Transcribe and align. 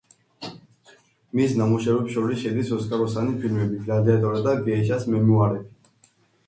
მის 1.39 1.53
ნამუშევრებს 1.59 2.15
შორის 2.17 2.41
შედის 2.47 2.73
ოსკაროსანი 2.79 3.39
ფილმები 3.45 3.79
„გლადიატორი“ 3.85 4.43
და 4.49 4.59
„გეიშას 4.71 5.09
მემუარები“. 5.15 6.13